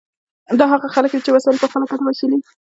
[0.59, 2.39] دا هغه خلک دي چې وسایل یې په خپله ګټه ویشلي.